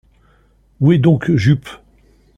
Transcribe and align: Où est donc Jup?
Où 0.79 0.93
est 0.93 0.97
donc 0.97 1.29
Jup? 1.35 1.69